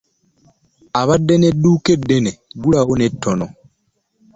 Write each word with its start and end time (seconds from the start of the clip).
Abadde 0.99 1.33
ne 1.37 1.49
dduuka 1.55 1.89
eddene 1.97 2.31
ggulawo 2.59 2.93
ne 2.97 3.07
tono. 3.21 3.47